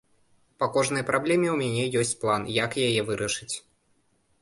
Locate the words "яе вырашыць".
2.89-3.55